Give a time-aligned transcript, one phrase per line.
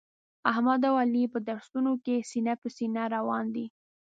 [0.51, 3.65] احمد او علي په درسونو کې سینه په سینه روان دي.